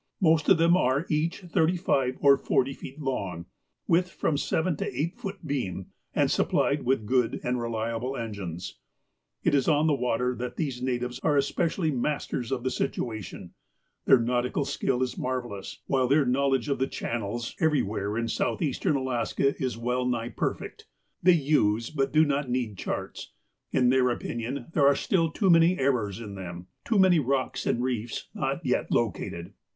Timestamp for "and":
6.15-6.31, 7.43-7.61, 27.67-27.83